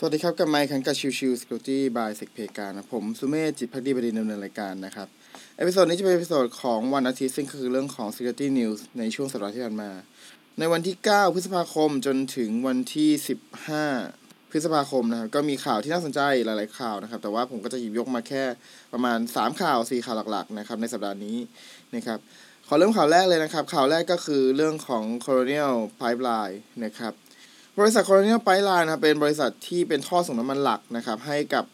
[0.00, 5.08] สวัสดีครับกลับมาพบกันกับ Chill Chill Security by Sec Playground นะผมสุเมธจิตภักดีบดินทร์ดำเนินรายการนะครับ
[5.56, 9.90] episode นี้จะเป็น episode ของวันอาทิตย์ซึ่งคือเรื่องของ Security News ในช่วงสัปดาห์ที่ผ่านมา
[10.58, 13.10] ในวันที่ 9 พฤษภาคมจนถึงวันที่
[13.80, 18.44] 15 พฤษภาคมนะครับก็มีข่าวที่น่าสนใจหลาย ๆ ข่าวนะครับ แต่ว่าผมก็จะหยิบยกมาแค่
[18.92, 21.36] ประมาณ 3 ข่าว 4 ข่าวหลัก ๆ นะครับในสัปดาห์นี้
[21.94, 22.18] นะครับ
[22.68, 27.14] ขอเริ่มข่าวแรกเลยนะครับ ข่าวแรกก็คือเรื่องของ Colonial Pipeline นะครับ
[27.78, 31.64] บริษัท Colonial Pipeline นะครับเป็นบริษัทที่เป็นท่อส่งน้ำมันหลักนะครับให้กับ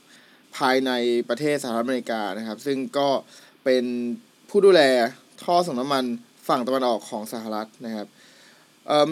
[0.57, 0.91] ภายใน
[1.29, 3.09] ประเทศสหรัฐอเมริกานะครับ ซึ่งก็
[3.65, 3.85] เป็น
[4.49, 4.83] ผู้ดูแล
[5.45, 6.05] ท่อส่งน้ำมัน
[6.49, 8.07] ฝั่งตะวันออกของสหรัฐนะครับ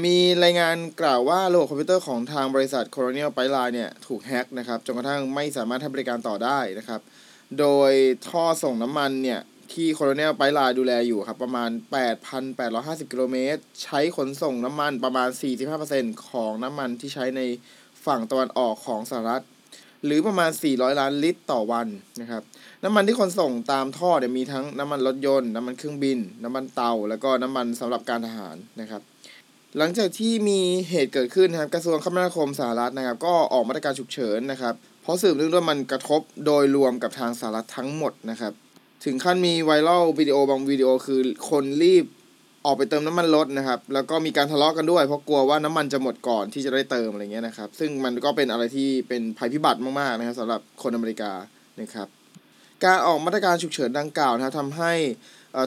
[0.04, 7.00] มีรายงานกล่าวว่าระบบคอมพิวเตอร์ของทางบริษัท Colonial Pipeline เนี่ยถูกแฮ็กนะครับจนกระทั่งไม่สามารถให้บริการต่อได้นะครับ
[7.58, 7.92] โดย
[8.28, 9.40] ท่อส่งน้ำมันเนี่ย
[9.74, 11.70] ที่โคโรเนลไปลาดูแลอยู่ครับ ประมาณ
[12.40, 15.28] 8,850 กิโลเมตร ใช้ขนส่งน้ำมันประมาณ
[15.78, 17.40] 45%ของน้ำมันที่ใช้ใน
[18.06, 19.44] ฝั่งตะวันออกของสหรัฐ
[20.04, 21.86] หรือประมาณ 400 ล้านลิตรต่อวัน
[22.20, 22.42] นะครับ
[22.84, 29.02] น้ำมันที่ขนส่งตามท่อเนี่ยมีทั้งน้ำมันรถยนต์ น้ำมันเครื่องบิน น้ำมันเตา แล้วก็น้ำมันสำหรับการทหารนะครับ
[29.78, 38.52] หลังจากที่มีเหตุเกิดขึ้นนะครับกระทรวงคมนาคมสหรัฐนะครับ ก็ออกมาตรการฉุกเฉินนะครับ เพราะสืบเนื่องด้วยมันกระทบโดยรวมกับทางสหรัฐทั้งหมดนะครับ
[39.04, 42.04] ถึงขั้นมีไวรัลวิดีโอบางวิดีโอคือคนรีบ
[42.64, 51.32] ออกไปเติมน้ำมันรถนะครับ แล้วก็มีการทะเลาะกันด้วย เพราะกลัวว่าน้ำมันจะหมดก่อนที่จะได้เติมอะไรเงี้ยนะครับ ซึ่งมันก็เป็นอะไรที่เป็นภัยพิบัติมากๆนะครับสำหรับคนอเมริกา
[51.80, 52.08] นะครับ
[52.84, 54.92] การออกมาตรการฉุกเฉินดังกล่าวนะครับทำให้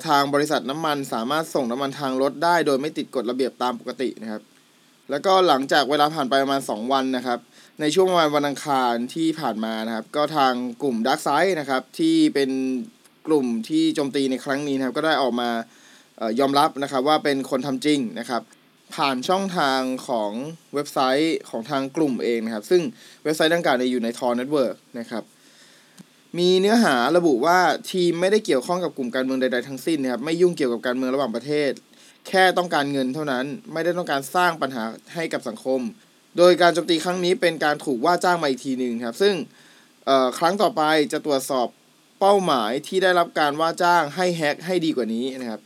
[0.08, 4.42] ทางบริษัทน้ำมันสามารถส่งน้ำมันทางรถได้ โดยไม่ติดกฎระเบียบตามปกตินะครับ
[5.10, 7.40] แล้วก็หลังจากเวลาผ่านไปประมาณ 2 วันนะครับ
[7.82, 12.50] ในช่วงวันวันอังคารที่ผ่านมานะครับ ก็ทางกลุ่ม DarkSide นะครับที่เป็น
[13.28, 15.50] กลุ่มที่โจมตีในครั้งนี้นะครับก็ได้ออกมา
[16.40, 18.42] ยอมรับนะครับว่าเป็นคนทำจริงนะครับ
[18.96, 20.32] ผ่านช่องทางของ
[20.74, 22.82] เว็บไซต์ของทางกลุ่มเองนะครับ ซึ่ง
[23.24, 25.24] เว็บไซต์ดังกล่าวอยู่ใน Tor network นะครับ
[26.38, 27.60] มีเนื้อหาระบุว่า
[27.92, 31.72] ทีมไม่ได้เกี่ยวข้องกับกลุ่มการเมืองใดๆทั้งสิ้นนะครับไม่ยุ่งเกี่ยวกับการเมืองระหว่างประเทศ
[32.28, 34.84] แค่ต้องการเงินเท่านั้นไม่ได้ต้องการสร้างปัญหา
[35.14, 35.82] ให้กับสังคม
[36.38, 39.36] โดยการโจมตีครั้งนี้เป็นการถูกว่าจ้างมาอีกทีหนึ่งครับ ซึ่ง
[40.40, 40.82] ครั้งต่อไป
[41.14, 41.68] จะตรวจสอบ
[42.20, 45.62] เป้าหมายที่ได้รับการว่าจ้างให้แฮกให้ดีกว่านี้นะครับ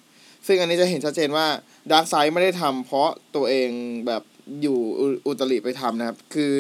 [0.47, 1.47] ซึ่งอันนี้จะเห็นชัดเจนว่า
[1.91, 3.69] ดาร์กไซด์ไม่ได้ทำเพราะตัวเอง
[4.07, 4.23] แบบ
[4.61, 4.79] อยู่
[5.25, 6.51] อุตริไปทำนะครับ คือ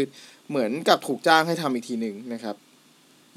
[0.49, 2.55] เหมือนกับถูกจ้างให้ทำอีกทีหนึ่งนะครับ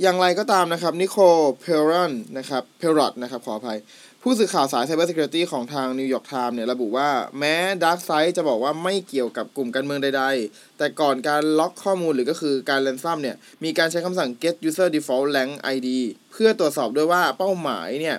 [0.01, 1.17] อย่างไรก็ตามนะครับนิโค
[1.61, 3.79] เพลรอนนะครับเพลรอดนะครับขออภัย
[4.23, 7.09] ผู้สื่อข่าวสาย Cyber Security ของทาง New York Times เนี่ยระบุว่า
[7.39, 15.89] แม้ Dark Side จะบอกว่าไม่เกี่ยวกับกลุ่มการเมืองใดๆ แต่ก่อนการล็อกข้อมูลหรือก็คือการ ransom เนี่ยมีการใช้คำสั่ง get user default rank id
[16.33, 18.17] เพื่อตรวจสอบด้วยว่าเป้าหมายเนี่ย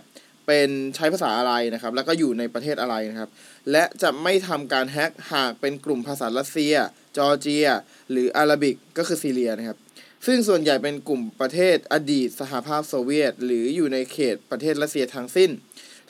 [0.48, 3.30] เป็นใช้ภาษาอะไรนะครับ แล้วก็อยู่ในประเทศอะไรนะครับ
[3.72, 6.76] และจะไม่ทำการแฮ็กหากเป็นกลุ่มภาษารัสเซีย
[7.18, 7.68] จอร์เจีย
[8.12, 9.78] หรืออาราบิกก็คือซีเรียนะครับ
[10.26, 15.50] ซึ่งส่วนใหญ่เป็นกลุ่มประเทศอดีตสหภาพโซเวียต หรืออยู่ในเขตประเทศรัสเซียทั้งสิ้น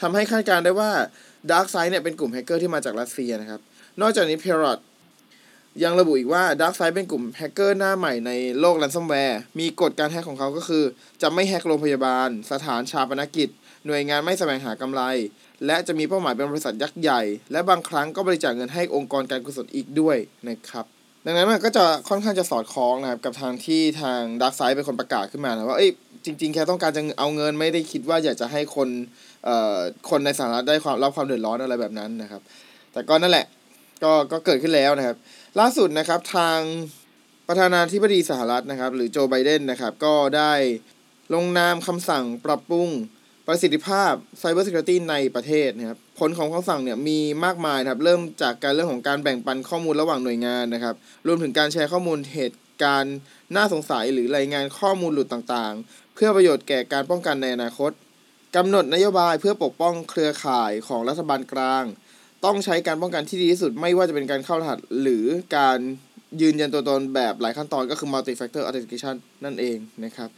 [0.01, 0.91] ทำให้คาดการณ์ได้ว่า
[1.51, 3.62] DarkSide เนี่ยเป็นกลุ่มแฮกเกอร์ที่มาจากรัสเซียนะครับ
[4.01, 4.79] นอกจากนี้เพรอด
[5.84, 10.84] ยังระบุอีกว่า DarkSide เป็นกลุ่มแฮกเกอร์หน้าใหม่ในโลก ransomware มีกฎการแฮกของเขาก็คือ
[11.22, 13.50] จะไม่แฮกโรงพยาบาล สถานฌาปนกิจ
[13.85, 15.01] หน่วยงานไม่แสวงหากำไร
[15.66, 20.18] และจะมีเป้าหมายเป็นบริษัทยักษ์ใหญ่ และบางครั้งก็บริจาคเงินให้องค์กรการกุศลอีกด้วย
[20.50, 20.85] นะครับ
[21.25, 25.91] ดังนั้นมันก็จะค่อนข้างจะสอดคล้องนะครับกับทางที่ทาง DarkSide เป็นคนประกาศขึ้นมานะว่าเอ้ย
[26.25, 28.89] จริงๆแค่ต้องการจะเอาเงินไม่ได้คิดว่าอยากจะให้คน
[29.45, 29.78] เอ่อ
[30.09, 32.41] คนในสหรัฐได้ความรับความเดือดร้อนอะไรแบบนั้นนะครับ
[32.94, 33.45] แต่ก็นั่นแหละ
[34.03, 35.17] ก็ก็เกิดขึ้นแล้วนะครับ
[35.59, 36.59] ล่าสุดนะครับทาง
[37.47, 40.53] ประธานาธิบดีสหรัฐนะครับ หรือโจไบเดนนะครับ ก็ได้
[41.33, 42.89] ลงนามคำสั่งปรับปรุง
[43.48, 50.96] ประสิทธิภาพ Cyber Security ในประเทศนะครับผลของคำสั่งเนี่ยมีมากมายครับ เริ่มจากการเรื่องของการแบ่งปันข้อมูลระหว่างหน่วยงานนะครับ
[51.28, 53.18] รวมถึงการแชร์ข้อมูลเหตุการณ์
[53.56, 57.92] น่าสงสัยหรือรายงานข้อมูลหลุดต่างๆ เพื่อประโยชน์แก่การป้องกันในอนาคต
[58.56, 61.84] กำหนดนโยบายเพื่อปกป้องเครือข่ายของรัฐบาลกลาง
[62.46, 65.25] ต้องใช้การป้องกันที่ดีที่สุดไม่ว่าจะเป็นการเข้ารหัส หรือ
[65.57, 65.80] การ
[66.42, 70.30] ยืนยันตัวตนแบบหลายขั้นตอนก็คือ multi factor authentication นั่นเองนะครับ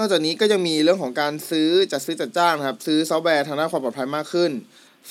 [0.00, 4.52] นอกจากนี้ก็ยังมีเรื่องของการซื้อจัดซื้อจัดจ้างครับ ซื้อซอฟต์แวร์ทางด้านความปลอดภัยมากขึ้น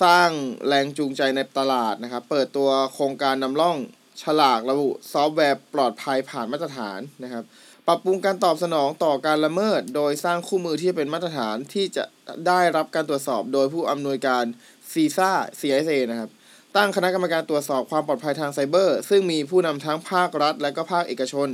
[0.03, 0.29] สร้าง
[0.67, 3.77] แรงจูงใจในตลาดนะครับ เปิดตัวโครงการนำร่อง
[4.23, 7.43] ฉลากระบุซอฟต์แวร์ปลอดภัยผ่านมาตรฐานนะครับ
[7.87, 12.03] ปรับปรุงการตอบสนองต่อการละเมิด โดยสร้างคู่มือที่เป็นมาตรฐานที่จะ
[12.47, 14.43] ได้รับการตรวจสอบโดยผู้อำนวยการ
[14.91, 16.29] ซีซ่า CSA นะครับ
[16.75, 21.47] ตั้งคณะกรรมการตรวจสอบความปลอดภัยทางไซเบอร์ ซึ่งมีผู้นำทั้งภาครัฐ และก็ภาคเอกชน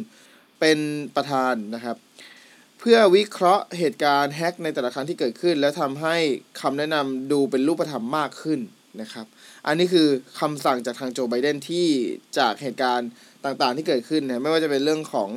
[0.60, 0.80] เป็น
[1.16, 1.98] ประธานนะครับ
[2.86, 6.16] เพื่อวิเคราะห์เหตุการณ์แฮกในแต่ละครั้งที่เกิดขึ้น และทำให้
[6.62, 8.60] คำแนะนำดูเป็นรูปธรรมมากขึ้น
[9.02, 9.26] นะครับ
[9.68, 10.08] อันนี้คือ
[10.40, 11.88] คำสั่งจากทางโจไบเดนที่
[12.38, 13.10] จากเหตุการณ์
[13.46, 15.30] ต่างๆที่เกิดขึ้นนะไม่ว่าจะเป็นเรื่องของ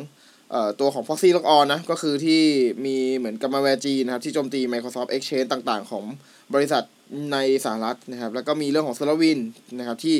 [0.54, 2.42] ออตัวของ Proxy Lock On นะก็คือที่
[2.86, 6.04] มีเหมือนกับมาแวร์จีนะครับ ที่โจมตี Microsoft Exchange ต่างๆ ของ
[6.54, 6.84] บริษัท
[7.32, 9.38] ในสหรัฐนะครับ แล้วก็มีเรื่องของ s o l a r w i n
[9.78, 10.16] นะครับที่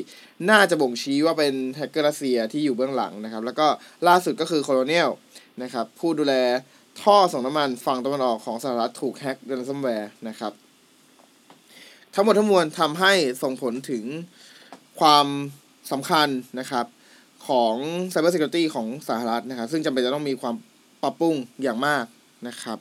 [0.51, 3.67] น่าจะบ่งชี้ว่าเป็นแฮกเกอร์รัสเซียที่อยู่เบื้องหลังนะครับ แล้วก็
[4.09, 5.11] ล่าสุดก็คือ Colonial
[5.63, 6.35] นะครับผู้ดูแล
[7.03, 10.53] ท่อส่งน้ำมันฝั่งตะวันออกของสหรัฐถูกแฮกด้วย ransomware นะครับ
[12.15, 13.13] ทั้งหมดทั้งมวลทำให้
[13.43, 14.05] ส่งผลถึง
[15.01, 15.27] ความ
[15.93, 16.29] สำคัญ
[16.59, 16.87] นะครับ
[17.49, 17.75] ของ
[18.13, 20.55] Cyber Security ของสหรัฐนะครับ ซึ่งจำเป็นจะต้องมีความ
[21.03, 22.05] ปรับปรุงอย่างมาก
[22.49, 22.79] นะครับ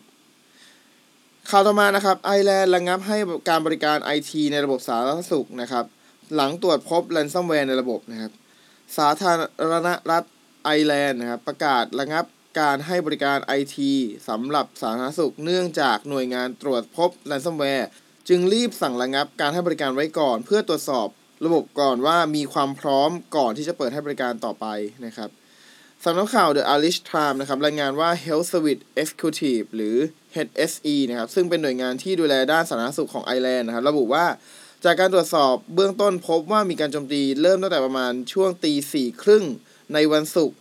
[1.50, 3.18] ข่าวต่อมานะครับไอร์แลนด์ระงับให้
[3.50, 5.86] การบริการไอทีในระบบสาธารณสุขนะครับ
[6.36, 8.32] หลังตรวจพบ ransomware ในระบบนะครับ
[8.98, 9.34] สาธา
[9.72, 10.24] รณรัฐ
[10.64, 12.26] ไอร์แลนด์นะครับ ประกาศระงับ
[12.60, 13.92] การให้บริการไอที
[14.30, 17.90] สำหรับสาธารณสุขเนื่องจากหน่วยงานตรวจพบ ransomware
[18.30, 21.08] จึงรีบสั่งระงับการให้บริการไว้ก่อน เพื่อตรวจสอบ
[21.46, 24.66] ระบบก่อนว่ามีความพร้อมก่อนที่จะเปิดให้บริการต่อไป
[25.06, 25.30] นะครับ
[26.04, 29.98] สำนักข่าว The Irish Times นะครับรายงานว่า Health Service Executive หรือ
[30.48, 34.26] HSE นะครับซึ่งเป็นหน่วยงานที่ดูแลด้านสาธารณสุขของไอร์แลนด์นะครับระบุว่า
[34.86, 39.44] จากการตรวจสอบเบื้องต้นพบว่ามีการโจมตีเริ่มตั้งแต่ประมาณช่วงตีสี่ครึ่ง
[39.94, 40.58] ในวันศุกร์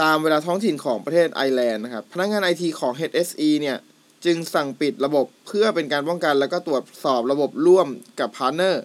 [0.00, 3.76] ตามเวลาท้องถิ่นของประเทศไอร์แลนด์นะครับ พนักงานไอทีของ HSE เนี่ย
[4.24, 7.88] จึงสั่งปิดระบบเพื่อเป็นการป้องกันแล้วก็ตรวจสอบระบบร่วม
[8.20, 8.84] กับ partner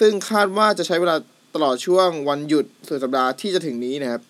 [0.00, 1.16] ซึ่งคาดว่าจะใช้เวลา
[1.54, 4.22] ตลอดช่วงวันหยุดสุดสัปดาห์ที่จะถึงนี้นะครับ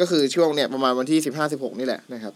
[0.00, 2.34] ก็คือช่วงเนี่ยประมาณวันที่สิบห้าสิบหกนี่แหละนะครับ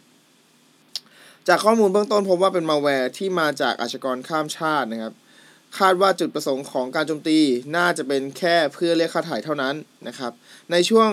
[1.49, 5.15] จากข้อมูลเบื้องต้นพบว่าเป็นมาแวร์ที่มาจากอาชญากรข้ามชาตินะครับ
[5.79, 7.39] คาดว่าจุดประสงค์ของการโจมตี
[7.77, 9.75] น่าจะเป็นแค่เพื่อเรียกค่าไถ่เท่านั้น
[10.09, 10.33] นะครับ
[10.71, 11.11] ในช่วง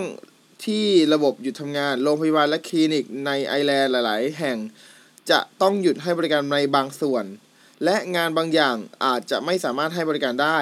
[0.66, 4.58] ที่ระบบหยุดทำงาน โรงพยาบาลและคลินิกในไอร์แลนด์หลาย ๆ แห่ง
[5.32, 7.26] จะต้องหยุดให้บริการในบางส่วน
[7.84, 8.76] และงานบางอย่าง
[9.06, 10.60] อาจจะไม่สามารถให้บริการได้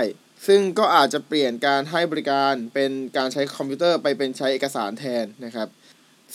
[0.48, 5.70] ซึ่งก็อาจจะเปลี่ยนการให้บริการเป็นการใช้คอมพิวเตอร์ไปเป็นใช้เอกสารแทนนะครับ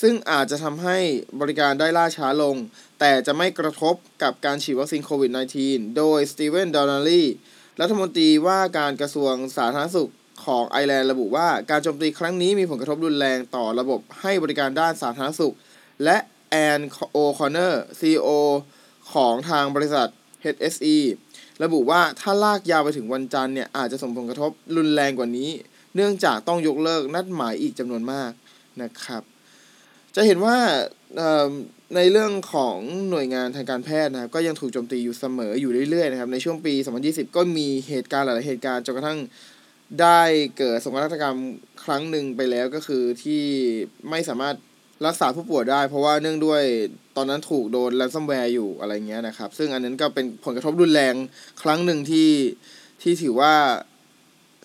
[0.01, 0.99] ซึ่งอาจจะทำให้
[1.41, 2.57] บริการได้ล่าช้าลง
[3.01, 5.31] แต่จะไม่กระทบกับการฉีดวัคซีนโควิด
[5.65, 7.23] -19 โดยสตีเฟนดอนเนลลี
[7.81, 10.13] รัฐมนตรีว่าการกระทรวงสาธารณสุข
[10.45, 15.55] ของไอร์แลนด์ระบุว่าการโจมตีครั้งนี้มีผลกระทบรุนแรงต่อระบบให้บริการด้านสาธารณสุข
[16.05, 16.17] และ
[16.51, 16.81] แอน
[17.11, 18.29] โอคอนเนอร์ COO
[19.13, 20.09] ของทางบริษัท
[20.55, 20.97] HSE
[21.65, 25.51] ระบุว่าถ้าลากยาวไปถึงวันจันทร์เนี่ยอาจจะส่งผลกระทบรุนแรงกว่านี้
[25.95, 28.31] เนื่องจากต้องยกเลิกนัดหมายอีกจำนวนมาก
[28.83, 29.23] นะครับ
[30.15, 30.57] จะเห็นว่า
[31.97, 32.77] ในเรื่องของ
[33.11, 36.75] หน่วยงานทางการแพทย์นะครับ ก็ยังถูกโจมตีอยู่เสมออยู่เรื่อยๆนะครับ ในช่วงปี
[37.05, 39.19] 2020 ก็มีเหตุการณ์หลายๆเหตุการณ์จนกระทั่ง
[40.01, 40.21] ได้
[40.59, 41.39] เกิดโศกนาฏกรรม
[41.85, 43.43] ครั้งหนึ่งไปแล้วก็คือที่
[44.11, 44.57] ไม่สามารถ
[45.07, 46.63] รักษาผู้ป่วยได้ เพราะว่าเนื่องด้วย
[47.17, 51.15] ตอนนั้นถูกโดน ransomware อยู่อะไรเงี้ยนะครับ ซึ่งอันนั้นก็เป็นผลกระทบรุนแรง
[51.63, 52.31] ครั้งหนึ่งที่
[53.03, 53.55] ที่ถือว่า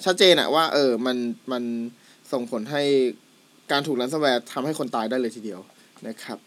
[0.06, 1.18] ชัดเจนอะว่า เออมัน
[1.52, 1.64] มัน
[2.32, 2.84] ส่งผลให้
[3.72, 5.60] การถูก ransomware ทำให้คนตายได้เลยทีเดียว
[6.08, 6.38] นะครับ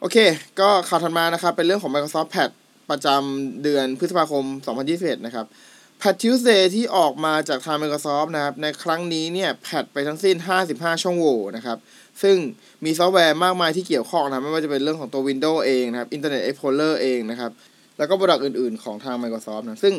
[0.00, 0.16] โอเค
[0.60, 2.54] ก็ข่าวถัดมานะครับ เป็นเรื่องของ Microsoft Patch
[2.90, 4.44] ประจำเดือนพฤษภาคม
[4.84, 5.46] 2021 นะครับ
[6.00, 10.36] Patch Tuesday ที่ออกมาจากทาง Microsoft นะครับ ในครั้งนี้เนี่ย patch ไปทั้งสิ้น
[10.68, 11.78] 55 ช่องโหว่นะครับ
[12.22, 12.36] ซึ่ง
[12.84, 17.50] มีซอฟต์แวร์มากมายที่เกี่ยวข้องนะไม่ว่าจะเป็นเรื่องของตัว Windows เองนะครับ Internet Explorer เองนะครับ
[17.98, 19.94] แล้วก็บริษัทอื่นๆของทาง Microsoft นะ ซึ่ง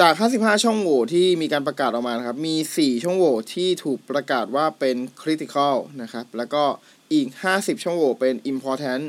[0.00, 6.64] จาก 55 ช่องโหว่ที่มีการประกาศออกมานะครับ มี 4 ช่องโหว่ที่ถูกประกาศว่าเป็น critical นะครับ แล้วก็
[7.12, 9.04] อีก 50 ช่องโหว่เป็น important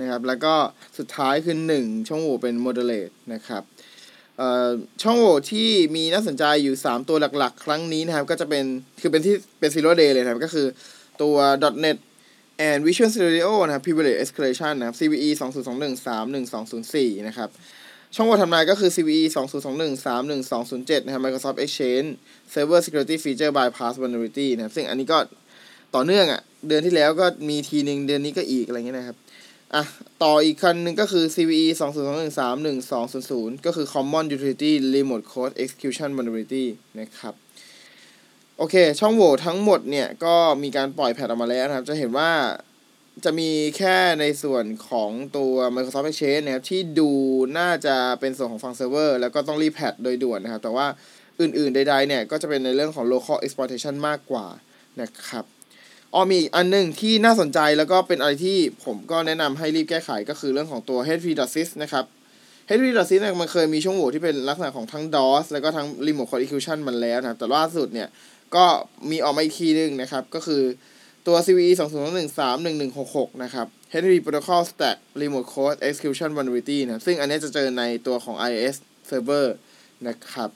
[0.00, 0.54] นะครับ แล้วก็
[0.98, 3.62] สุดท้ายคือ 1 ช่องโหว่เป็น moderate นะครับ
[5.02, 8.64] ช่องโหว่ที่มีน่าสนใจอยู่ 3 ตัวหลักๆ ครั้งนี้นะครับ ก็จะเป็น
[9.00, 10.66] คือเป็นที่เป็น zero day เลยนะครับ ก็คือ
[11.22, 11.36] ตัว
[11.84, 11.96] .NET
[12.68, 17.48] and Visual Studio นะครับ Privilege Escalation นะครับ CVE 2021-31204 นะครับ
[18.14, 22.08] ช่องโหว่ทำนายก็คือ CVE 2021-31207 นะครับ Microsoft Exchange
[22.52, 25.18] Server Security Feature Bypass Vulnerability นะครับ ซึ่งอันนี้ก็
[25.94, 29.16] ต่อเนื่องอะ่ะ เดือนที่แล้วก็มีทีหนึ่งเดือนนี้ก็อีกอะไรเงี้ยนะครับ
[29.74, 29.84] อะ
[30.22, 31.66] ต่ออีกคันหนึ่งก็คือ CVE
[32.50, 36.66] 2021-31200 ก็คือ Common Utility Remote Code Execution Vulnerability
[37.00, 37.34] นะครับ
[38.58, 42.30] โอเค ช่องโหว่ทั้งหมดเนี่ย ก็มีการปล่อยแพทออกมาแล้วนะครับ จะเห็นว่า
[43.24, 47.10] จะมีแค่ในส่วนของตัว Microsoft Exchange นะครับ ที่ดู
[47.58, 50.86] น่าจะเป็นส่วนของฝั่งเซิร์ฟเวอร์ แล้วก็ต้องรีบ patch โดยด่วนนะครับ แต่ว่า
[51.40, 54.46] อื่นๆใดๆเนี่ย ก็จะเป็นในเรื่องของ local exploitation มากกว่า
[55.00, 55.44] นะครับ
[56.14, 62.04] อ๋อมีอันหนึ่งที่น่าสนใจแล้วก็เป็นอะไรที่ผมก็แนะนำให้รีบแก้ไขก็คือเรื่องของตัว HTTP.sys นะครับ
[62.76, 68.08] HTTP.sys เนี่ยมันเคยมีช่องโหว่ที่เป็นลักษณะของทั้ง DoS แล้วก็ทั้ง Remote Code Execution มาแล้วนะครับ แต่ล่าสุดเนี่ย
[68.56, 68.66] ก็
[69.10, 70.62] มีออกมาอีกทีนึงนะครับ ก็คือ
[71.26, 71.72] ตัว CVE
[72.76, 78.76] 20131166 นะครับ HTTP Protocol Stack Remote Code Execution Vulnerability นะซึ่งอันนี้จะเจอในตัวของ IIS
[79.08, 79.46] Server
[80.08, 80.50] นะครับ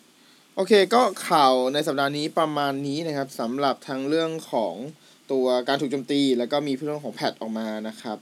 [0.56, 4.74] โอเคก็ข่าวในสัปดาห์นี้ประมาณนี้นะครับสำหรับทั้งเรื่องของ
[5.32, 8.18] ตัวการถูกโจมตี แล้วก็มีเรื่องของแพทออกมานะครับ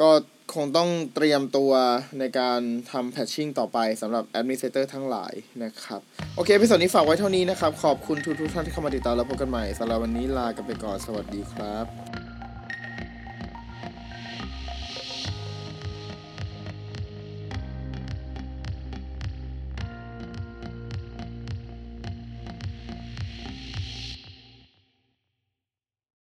[0.00, 0.10] ก็
[0.54, 1.72] คงต้องเตรียมตัว
[2.18, 5.32] ในการทำแพทชิ่งต่อไปสำหรับแอดมิ n เ t เตอร์ทั้งหลาย
[5.64, 6.00] นะครับ
[6.36, 12.19] โอเคพิสดนี้ฝากไว้เท่านี้นะครับ ขอบคุณทุกทุกท่านที่เข้ามาติดตามแล้วพบกันใหม่สำหรับวันนี้ลากันไปก่อนสวัสดีครับ